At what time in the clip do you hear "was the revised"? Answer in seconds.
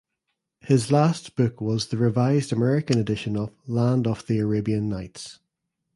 1.61-2.51